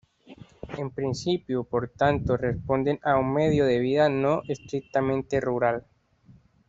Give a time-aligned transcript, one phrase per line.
[0.79, 5.85] En principio, por tanto, responden a un medio de vida no estrictamente rural.